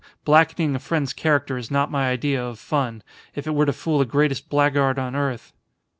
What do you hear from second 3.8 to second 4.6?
the greatest